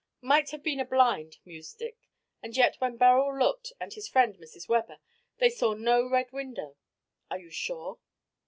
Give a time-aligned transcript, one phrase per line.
[0.23, 2.09] "Might have been a blind," mused Dick,
[2.41, 4.67] "and yet when Beryl looked and his friend Mrs.
[4.67, 4.97] Webber
[5.37, 6.75] they saw no Red Window.
[7.29, 7.99] Are you sure?"